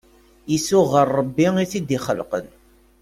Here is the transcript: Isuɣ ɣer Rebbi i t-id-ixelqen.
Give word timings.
Isuɣ 0.55 0.87
ɣer 0.93 1.07
Rebbi 1.19 1.47
i 1.63 1.65
t-id-ixelqen. 1.71 2.47